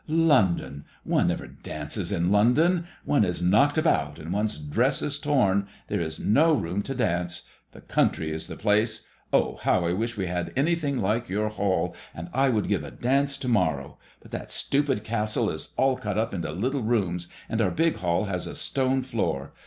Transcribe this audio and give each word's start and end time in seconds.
London 0.07 0.85
I 1.05 1.09
One 1.11 1.27
never 1.27 1.45
dances 1.45 2.11
in 2.11 2.31
London. 2.31 2.87
One 3.05 3.23
is 3.23 3.39
knocked 3.43 3.77
about 3.77 4.17
and 4.17 4.33
one's 4.33 4.57
dress 4.57 5.03
is 5.03 5.19
torn; 5.19 5.67
there 5.89 6.01
is 6.01 6.19
no 6.19 6.53
room 6.55 6.81
to 6.81 6.95
dance. 6.95 7.43
The 7.71 7.81
country 7.81 8.31
is 8.31 8.47
the 8.47 8.55
place. 8.55 9.05
Oh, 9.31 9.57
how 9.61 9.85
I 9.85 9.93
wish 9.93 10.17
we 10.17 10.25
had 10.25 10.53
anything 10.57 10.97
like 11.03 11.29
your 11.29 11.49
hall, 11.49 11.95
and 12.15 12.29
I 12.33 12.49
would 12.49 12.67
give 12.67 12.83
a 12.83 12.89
dance 12.89 13.37
to 13.37 13.47
morrow; 13.47 13.99
but 14.21 14.31
that 14.31 14.49
stupid 14.49 15.03
castle 15.03 15.51
is 15.51 15.71
all 15.77 15.97
cut 15.97 16.17
up 16.17 16.33
into 16.33 16.51
little 16.51 16.81
rooms, 16.81 17.27
and 17.47 17.61
our 17.61 17.69
big 17.69 17.97
hall 17.97 18.23
has 18.25 18.47
a 18.47 18.55
stone 18.55 19.03
floor. 19.03 19.53